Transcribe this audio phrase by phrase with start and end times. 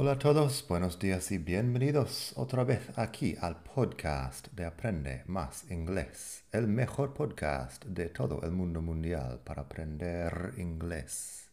[0.00, 5.68] Hola a todos, buenos días y bienvenidos otra vez aquí al podcast de Aprende Más
[5.72, 11.50] Inglés, el mejor podcast de todo el mundo mundial para aprender inglés.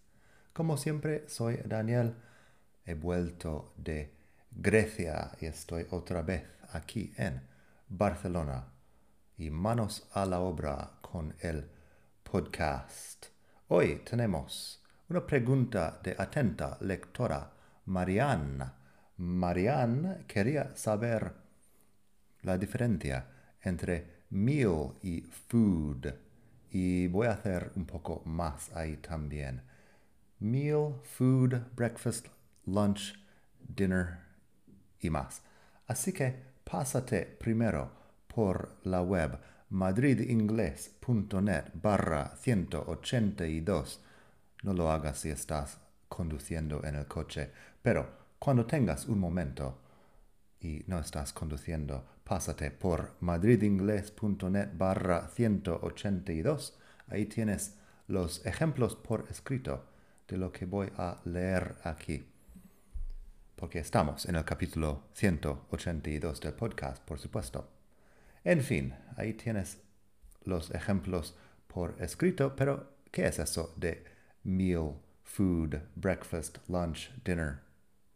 [0.54, 2.14] Como siempre, soy Daniel,
[2.86, 4.14] he vuelto de
[4.52, 7.42] Grecia y estoy otra vez aquí en
[7.90, 8.68] Barcelona
[9.40, 11.68] y manos a la obra con el
[12.22, 13.26] podcast.
[13.70, 17.55] Hoy tenemos una pregunta de atenta lectora
[17.86, 18.72] Marianne.
[19.18, 21.34] Marianne quería saber
[22.42, 23.28] la diferencia
[23.62, 26.14] entre meal y food.
[26.72, 29.62] Y voy a hacer un poco más ahí también.
[30.40, 32.28] Meal, food, breakfast,
[32.66, 33.14] lunch,
[33.60, 34.20] dinner
[35.00, 35.42] y más.
[35.88, 37.92] Así que pásate primero
[38.28, 44.02] por la web madridingles.net barra 182.
[44.64, 45.85] No lo hagas si estás
[46.16, 48.08] conduciendo en el coche, pero
[48.40, 49.82] cuando tengas un momento
[50.62, 56.80] y no estás conduciendo, pásate por madridingles.net barra 182.
[57.10, 57.76] Ahí tienes
[58.08, 59.90] los ejemplos por escrito
[60.26, 62.26] de lo que voy a leer aquí.
[63.58, 67.70] Porque estamos en el capítulo 182 del podcast, por supuesto.
[68.46, 69.82] En fin, ahí tienes
[70.46, 71.36] los ejemplos
[71.68, 74.06] por escrito, pero ¿qué es eso de
[74.44, 77.62] meal food, breakfast, lunch, dinner,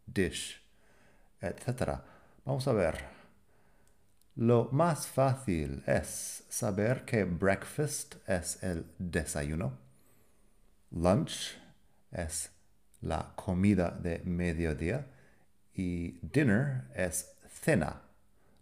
[0.06, 0.62] dish,
[1.42, 2.02] etc.
[2.46, 3.20] Vamos a ver.
[4.36, 9.78] Lo más fácil es saber que breakfast es el desayuno,
[10.92, 11.58] lunch
[12.12, 12.50] es
[13.02, 15.08] la comida de mediodía
[15.74, 18.02] y dinner es cena.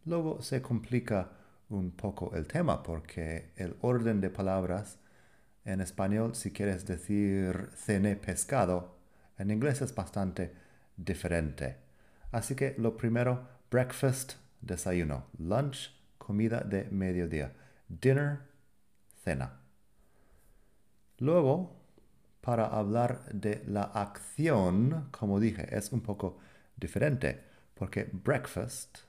[0.06, 1.30] Luego se complica
[1.70, 4.98] un poco el tema porque el orden de palabras
[5.68, 8.96] en español, si quieres decir cené pescado,
[9.38, 10.54] en inglés es bastante
[10.96, 11.76] diferente.
[12.32, 15.26] Así que lo primero, breakfast, desayuno.
[15.38, 17.52] Lunch, comida de mediodía.
[17.90, 18.40] Dinner,
[19.24, 19.60] cena.
[21.18, 21.76] Luego,
[22.40, 26.38] para hablar de la acción, como dije, es un poco
[26.78, 29.00] diferente, porque breakfast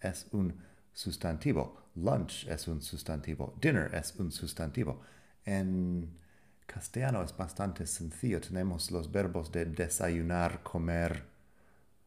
[0.00, 0.54] es un
[0.92, 5.00] sustantivo, lunch es un sustantivo, dinner es un sustantivo.
[5.44, 6.18] En
[6.66, 8.40] castellano es bastante sencillo.
[8.40, 11.24] Tenemos los verbos de desayunar, comer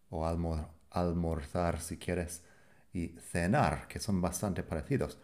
[0.09, 0.25] o
[0.92, 2.44] almorzar si quieres
[2.94, 5.18] y cenar, que son bastante parecidos.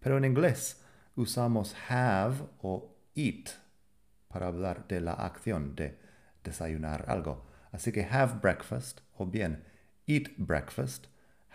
[0.00, 0.80] Pero en inglés
[1.16, 3.50] usamos have o eat
[4.28, 5.98] para hablar de la acción de
[6.42, 7.46] desayunar algo.
[7.70, 9.64] Así que have breakfast o bien
[10.06, 11.06] eat breakfast,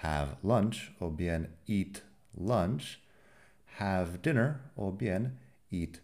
[0.01, 2.03] have lunch o bien eat
[2.33, 3.03] lunch,
[3.79, 5.37] have dinner o bien
[5.71, 5.99] eat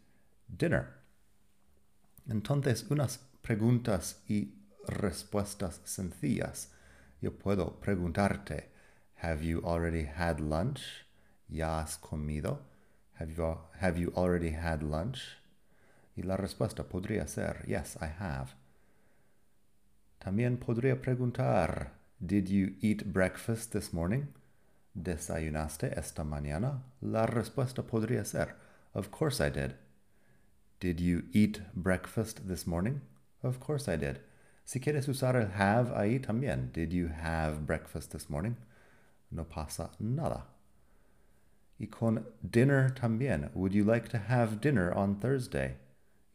[0.48, 0.88] dinner.
[2.28, 4.54] Entonces, unas preguntas y
[4.88, 6.72] respuestas sencillas.
[7.22, 8.70] Yo puedo preguntarte,
[9.22, 11.06] have you already had lunch?
[11.48, 12.60] ¿Ya has comido?
[13.20, 15.38] Have you, have you already had lunch?
[16.16, 18.56] Y la respuesta podría ser, yes, I have.
[20.20, 24.28] También podría preguntar, did you eat breakfast this morning?
[24.94, 26.84] ¿Desayunaste esta mañana?
[27.02, 28.56] La respuesta podría ser,
[28.94, 29.76] of course I did.
[30.80, 33.02] Did you eat breakfast this morning?
[33.42, 34.20] Of course I did.
[34.66, 36.72] Si quieres usar el have ahí también.
[36.72, 38.58] Did you have breakfast this morning?
[39.32, 40.44] No pasa nada.
[41.80, 43.50] Y con dinner también.
[43.54, 45.76] Would you like to have dinner on Thursday?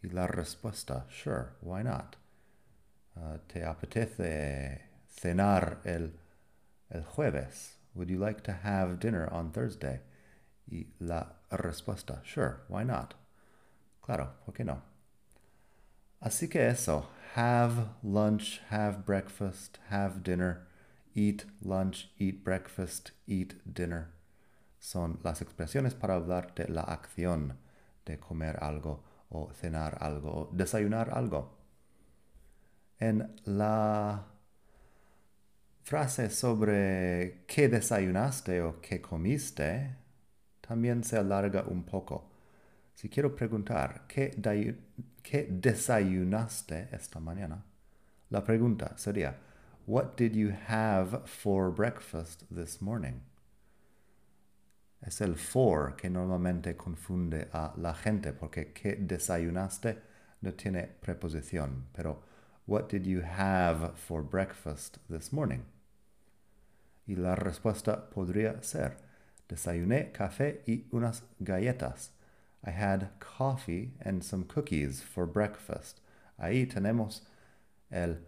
[0.02, 2.16] Y la respuesta, sure, why not?
[3.16, 6.10] Uh, ¿Te apetece cenar el,
[6.90, 7.76] el jueves?
[7.94, 10.00] Would you like to have dinner on Thursday?
[10.70, 13.14] Y la respuesta, sure, why not?
[14.02, 14.82] Claro, ¿por qué no?
[16.20, 20.66] Así que eso, have lunch, have breakfast, have dinner,
[21.14, 24.08] eat lunch, eat breakfast, eat dinner.
[24.80, 27.58] Son las expresiones para hablar de la acción
[28.04, 31.56] de comer algo o cenar algo o desayunar algo.
[32.98, 34.24] En la
[35.82, 39.96] frase sobre qué desayunaste o qué comiste,
[40.68, 42.28] también se alarga un poco
[42.98, 44.34] si quiero preguntar, ¿qué,
[45.48, 47.64] desayunaste esta mañana?
[48.30, 49.36] La pregunta sería,
[49.86, 53.20] What did you have for breakfast this morning?
[55.00, 59.98] Es el for que normalmente confunde a la gente porque que desayunaste
[60.40, 61.84] no tiene preposición.
[61.92, 62.24] Pero,
[62.66, 65.62] what did you have for breakfast this morning?
[67.06, 68.96] Y la respuesta podría ser,
[69.48, 72.10] desayuné café y unas galletas.
[72.64, 76.00] I had coffee and some cookies for breakfast.
[76.38, 77.22] Ahí tenemos
[77.90, 78.18] el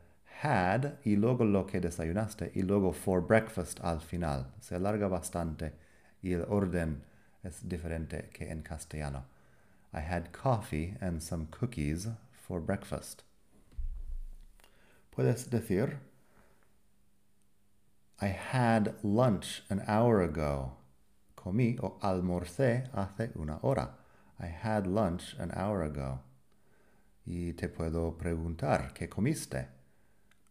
[0.43, 4.47] had y luego lo que desayunaste y luego for breakfast al final.
[4.61, 5.73] Se alarga bastante
[6.23, 7.03] y el orden
[7.43, 9.25] es diferente que en castellano.
[9.93, 13.23] I had coffee and some cookies for breakfast.
[15.11, 15.99] Puedes decir,
[18.21, 20.73] I had lunch an hour ago.
[21.43, 23.97] Comí o almorcé hace una hora.
[24.39, 26.21] I had lunch an hour ago.
[27.25, 29.69] Y te puedo preguntar, ¿qué comiste?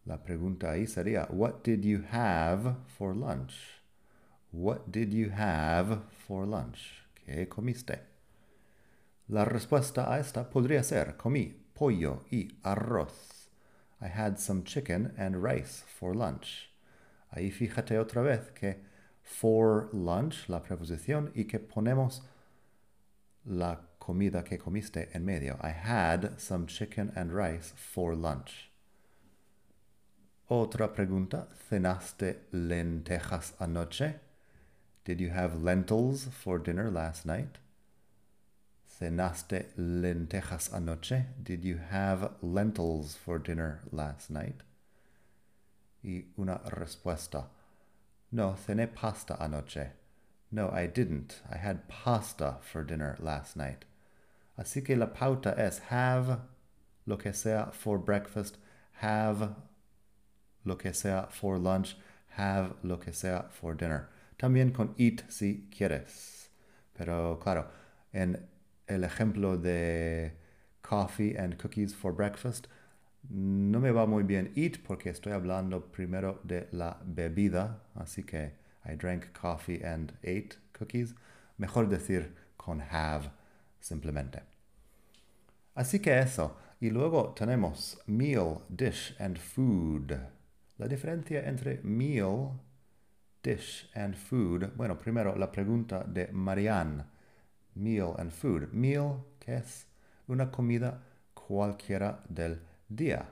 [0.04, 3.80] La pregunta ahí sería, What did you have for lunch?
[4.50, 7.04] What did you have for lunch?
[7.14, 8.00] ¿Qué comiste?
[9.28, 13.48] La respuesta a esta podría ser, comí pollo y arroz.
[14.00, 16.68] I had some chicken and rice for lunch.
[17.30, 18.89] Ahí fíjate otra vez que
[19.30, 22.20] for lunch, la preposición, y que ponemos
[23.46, 25.56] la comida que comiste en medio.
[25.62, 28.70] I had some chicken and rice for lunch.
[30.50, 34.16] Otra pregunta, ¿cenaste lentejas anoche?
[35.04, 37.58] Did you have lentils for dinner last night?
[38.98, 41.26] ¿Cenaste lentejas anoche?
[41.42, 44.64] Did you have lentils for dinner last night?
[46.02, 47.46] Y una respuesta.
[48.32, 49.90] No, cené pasta anoche.
[50.52, 51.40] No, I didn't.
[51.50, 53.84] I had pasta for dinner last night.
[54.58, 56.40] Así que la pauta es have
[57.06, 58.56] lo que sea for breakfast,
[59.00, 59.54] have
[60.64, 61.96] lo que sea for lunch,
[62.36, 64.08] have lo que sea for dinner.
[64.38, 66.48] También con eat si quieres.
[66.94, 67.66] Pero claro,
[68.12, 68.46] en
[68.88, 70.32] el ejemplo de
[70.82, 72.68] coffee and cookies for breakfast,
[73.28, 78.54] no me va muy bien eat porque estoy hablando primero de la bebida, así que
[78.84, 81.14] I drank coffee and ate cookies.
[81.58, 83.30] Mejor decir con have
[83.80, 84.42] simplemente.
[85.74, 86.56] Así que eso.
[86.80, 90.12] Y luego tenemos meal, dish and food.
[90.78, 92.58] La diferencia entre meal,
[93.42, 94.72] dish and food.
[94.76, 97.04] Bueno, primero la pregunta de Marianne.
[97.74, 98.72] Meal and food.
[98.72, 99.86] Meal, que es
[100.26, 101.02] una comida
[101.34, 102.58] cualquiera del
[102.90, 103.30] día.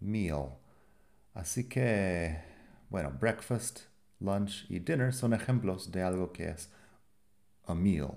[0.00, 0.58] Meal.
[1.32, 2.38] Así que,
[2.90, 3.82] bueno, breakfast,
[4.20, 6.70] lunch y dinner son ejemplos de algo que es
[7.66, 8.16] a meal.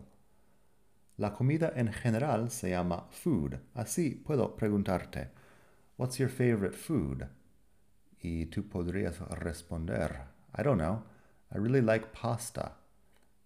[1.17, 3.55] La comida en general se llama food.
[3.73, 5.29] Así puedo preguntarte,
[5.97, 7.23] What's your favorite food?
[8.19, 10.25] Y tú podrías responder,
[10.57, 11.03] I don't know,
[11.51, 12.77] I really like pasta.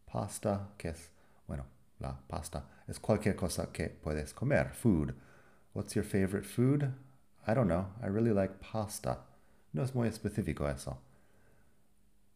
[0.06, 1.12] Pasta, que es,
[1.48, 1.66] bueno,
[2.00, 5.14] la pasta, es cualquier cosa que puedes comer, food.
[5.74, 6.94] What's your favorite food?
[7.48, 9.18] I don't know, I really like pasta.
[9.74, 10.98] No es muy específico eso.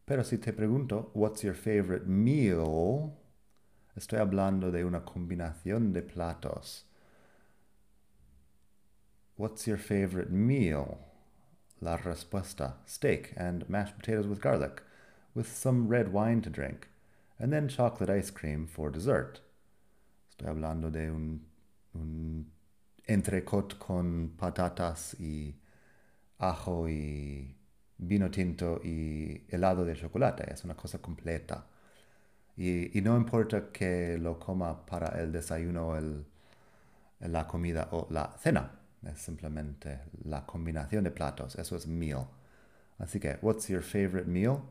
[0.06, 3.12] Pero si te pregunto, what's your favorite meal?
[3.96, 6.84] Estoy hablando de una combinación de platos.
[9.36, 10.98] What's your favorite meal?
[11.80, 14.82] La respuesta, steak and mashed potatoes with garlic,
[15.34, 16.88] with some red wine to drink,
[17.38, 19.40] and then chocolate ice cream for dessert.
[20.30, 21.40] Estoy hablando de un,
[21.94, 22.46] un
[23.06, 25.54] entrecot con patatas y
[26.38, 27.56] ajo y
[27.98, 30.52] vino tinto y helado de chocolate.
[30.52, 31.66] Es una cosa completa.
[32.56, 36.24] Y, no importa que lo coma para el desayuno, el,
[37.20, 38.70] la comida o la cena.
[39.02, 41.56] Es simplemente la combinación de platos.
[41.56, 42.28] Eso es meal.
[42.98, 44.62] Así que, what's your favorite meal?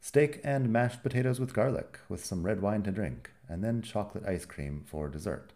[0.00, 4.26] Steak and mashed potatoes with garlic, with some red wine to drink, and then chocolate
[4.26, 5.54] ice cream for dessert.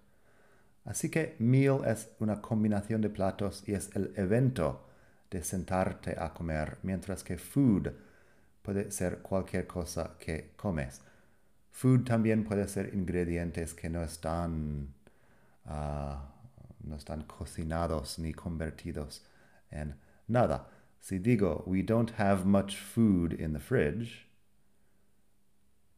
[0.88, 4.88] Así que meal es una combinación de platos y es el evento
[5.30, 7.92] de sentarte a comer, mientras que food
[8.62, 11.02] puede ser cualquier cosa que comes.
[11.72, 14.94] Food también puede ser ingredientes que no están,
[15.66, 16.16] uh,
[16.84, 19.26] no están cocinados ni convertidos
[19.70, 19.94] en
[20.26, 20.70] nada.
[21.00, 24.26] Si digo, we don't have much food in the fridge,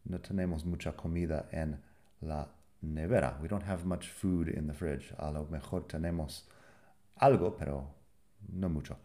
[0.04, 1.80] no tenemos mucha comida en
[2.22, 2.48] la
[2.84, 3.40] nevera.
[3.40, 5.12] We don't have much food in the fridge.
[5.18, 6.42] A lo mejor tenemos
[7.20, 7.94] algo, pero
[8.52, 8.96] no mucho.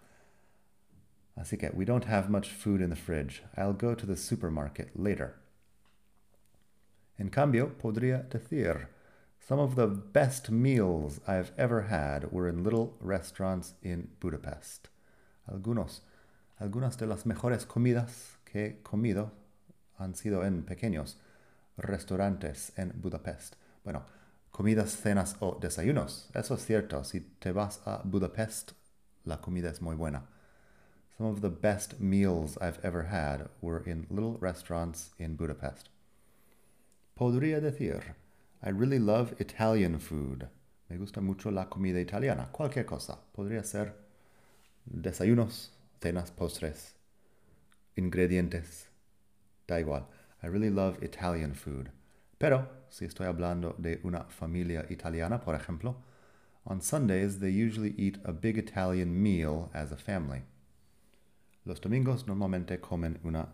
[1.37, 3.43] Así que, we don't have much food in the fridge.
[3.57, 5.35] I'll go to the supermarket later.
[7.17, 8.87] En cambio, podría decir,
[9.39, 14.89] some of the best meals I've ever had were in little restaurants in Budapest.
[15.47, 16.01] Algunos,
[16.59, 19.31] algunas de las mejores comidas que he comido
[19.99, 21.17] han sido en pequeños
[21.77, 23.55] restaurantes en Budapest.
[23.85, 24.03] Bueno,
[24.49, 26.27] comidas, cenas o desayunos.
[26.33, 27.03] Eso es cierto.
[27.03, 28.71] Si te vas a Budapest,
[29.23, 30.25] la comida es muy buena.
[31.17, 35.89] Some of the best meals I've ever had were in little restaurants in Budapest.
[37.15, 38.15] Podría decir,
[38.63, 40.49] I really love Italian food.
[40.89, 42.49] Me gusta mucho la comida italiana.
[42.51, 43.19] Cualquier cosa.
[43.33, 43.93] Podría ser
[44.83, 45.69] desayunos,
[46.01, 46.95] cenas, postres,
[47.95, 48.87] ingredientes.
[49.67, 50.07] Da igual.
[50.41, 51.91] I really love Italian food.
[52.45, 55.95] Pero, si estoy hablando de una familia italiana, por ejemplo,
[56.63, 60.43] on Sundays they usually eat a big Italian meal as a family.
[61.63, 63.47] Los domingos normalmente comen una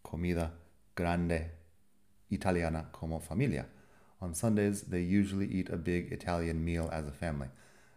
[0.00, 0.54] comida
[0.94, 1.50] grande
[2.30, 3.66] italiana como familia.
[4.20, 7.50] On Sundays they usually eat a big Italian meal as a family.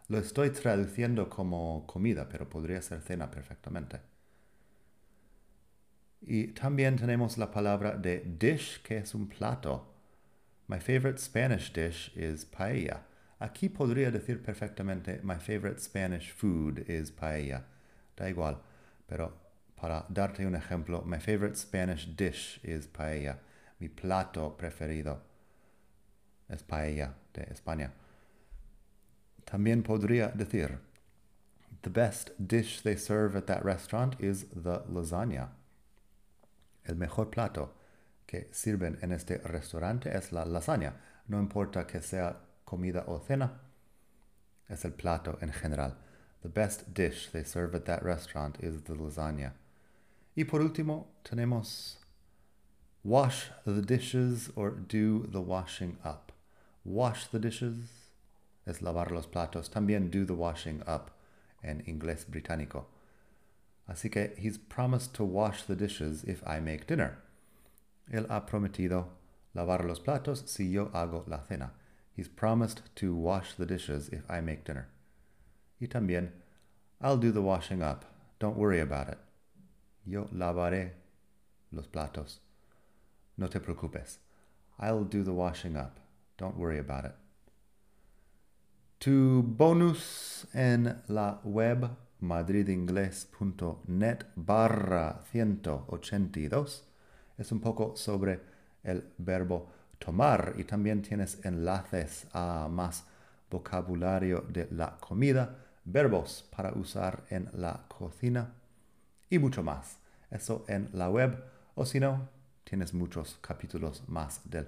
[0.09, 4.01] Lo estoy traduciendo como comida, pero podría ser cena perfectamente.
[6.19, 9.88] Y también tenemos la palabra de dish, que es un plato.
[10.69, 12.99] My favorite Spanish dish is paella.
[13.41, 17.63] Aquí podría decir perfectamente my favorite Spanish food is paella.
[18.15, 18.59] Da igual,
[19.07, 19.33] pero
[19.75, 23.38] para darte un ejemplo, my favorite Spanish dish is paella.
[23.79, 25.21] Mi plato preferido
[26.47, 27.89] es paella de España.
[29.47, 30.77] También podría decir,
[31.81, 35.49] the best dish they serve at that restaurant is the lasagna.
[36.85, 37.71] El mejor plato
[38.29, 40.93] que sirven en este restaurante es la lasaña.
[41.27, 43.59] No importa que sea comida o cena,
[44.67, 45.98] es el plato en general.
[46.43, 49.53] The best dish they serve at that restaurant is the lasagna.
[50.36, 51.98] Y por último, tenemos
[53.03, 56.31] wash the dishes or do the washing up.
[56.86, 58.12] Wash the dishes
[58.67, 59.69] es lavar los platos.
[59.69, 61.09] También do the washing up
[61.63, 62.86] en inglés británico.
[63.89, 67.24] Así que he's promised to wash the dishes if I make dinner.
[68.09, 69.09] Él ha prometido
[69.53, 71.73] lavar los platos si yo hago la cena.
[72.15, 74.89] He's promised to wash the dishes if I make dinner.
[75.79, 76.31] Y también,
[77.01, 78.03] I'll do the washing up.
[78.39, 79.17] Don't worry about it.
[80.05, 80.91] Yo lavaré
[81.71, 82.39] los platos.
[83.37, 84.19] No te preocupes.
[84.79, 85.99] I'll do the washing up.
[86.37, 87.15] Don't worry about it.
[88.99, 91.89] Tu bonus en la web
[92.21, 96.88] madridingles.net barra 182
[97.39, 98.41] es un poco sobre
[98.84, 103.05] el verbo tomar y también tienes enlaces a más
[103.50, 105.55] vocabulario de la comida,
[105.86, 108.53] verbos para usar en la cocina
[109.29, 109.98] y mucho más.
[110.29, 111.43] Eso en la web
[111.75, 112.29] o si no,
[112.63, 114.67] tienes muchos capítulos más del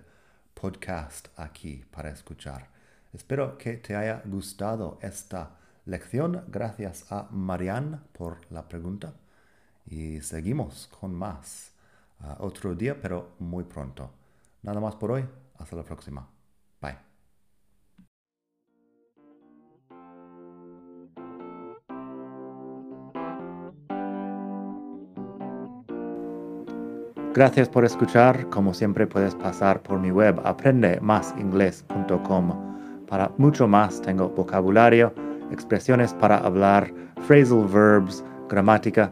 [0.53, 2.69] podcast aquí para escuchar.
[3.13, 6.45] Espero que te haya gustado esta lección.
[6.47, 9.13] Gracias a Marianne por la pregunta.
[9.85, 11.70] Y seguimos con más
[12.23, 14.09] uh, otro día, pero muy pronto.
[14.63, 15.25] Nada más por hoy.
[15.57, 16.27] Hasta la próxima.
[16.81, 16.97] Bye.
[27.33, 28.49] Gracias por escuchar.
[28.49, 33.05] Como siempre puedes pasar por mi web aprendemasingles.com.
[33.07, 35.13] Para mucho más tengo vocabulario,
[35.51, 36.93] expresiones para hablar,
[37.27, 39.11] phrasal verbs, gramática,